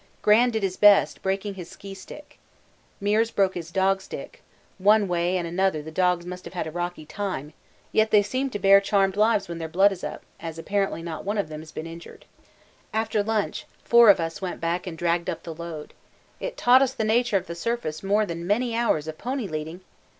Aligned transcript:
Gran 0.23 0.49
did 0.49 0.63
his 0.63 0.77
best, 0.77 1.21
breaking 1.21 1.53
his 1.53 1.69
ski 1.69 1.93
stick. 1.93 2.39
Meares 2.99 3.29
broke 3.29 3.53
his 3.53 3.69
dog 3.69 4.01
stick 4.01 4.41
one 4.79 5.07
way 5.07 5.37
and 5.37 5.45
another 5.45 5.83
the 5.83 5.91
dogs 5.91 6.25
must 6.25 6.43
have 6.45 6.55
had 6.55 6.65
a 6.65 6.71
rocky 6.71 7.05
time, 7.05 7.53
yet 7.91 8.09
they 8.09 8.23
seemed 8.23 8.51
to 8.53 8.57
bear 8.57 8.81
charmed 8.81 9.15
lives 9.15 9.47
when 9.47 9.59
their 9.59 9.69
blood 9.69 9.91
is 9.91 10.03
up, 10.03 10.23
as 10.39 10.57
apparently 10.57 11.03
not 11.03 11.23
one 11.23 11.37
of 11.37 11.49
them 11.49 11.59
has 11.61 11.71
been 11.71 11.85
injured. 11.85 12.25
After 12.91 13.21
lunch 13.21 13.67
four 13.83 14.09
of 14.09 14.19
us 14.19 14.41
went 14.41 14.59
back 14.59 14.87
and 14.87 14.97
dragged 14.97 15.29
up 15.29 15.43
the 15.43 15.53
load. 15.53 15.93
It 16.39 16.57
taught 16.57 16.81
us 16.81 16.93
the 16.95 17.03
nature 17.03 17.37
of 17.37 17.45
the 17.45 17.53
surface 17.53 18.01
more 18.01 18.25
than 18.25 18.47
many 18.47 18.75
hours 18.75 19.07
of 19.07 19.19
pony 19.19 19.47
leading!! 19.47 19.81